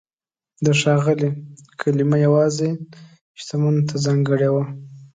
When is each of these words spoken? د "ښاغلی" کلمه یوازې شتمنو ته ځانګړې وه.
د 0.65 0.67
"ښاغلی" 0.79 1.29
کلمه 1.79 2.17
یوازې 2.25 2.69
شتمنو 3.39 3.81
ته 3.89 3.95
ځانګړې 4.05 4.49
وه. 4.53 4.63